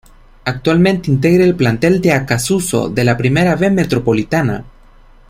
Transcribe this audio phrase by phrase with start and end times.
[0.45, 4.65] Actualmente integra el plantel del Acassuso, de la Primera B Metropolitana.